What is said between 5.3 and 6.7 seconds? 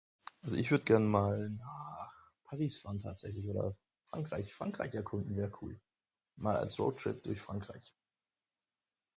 wär cool, mal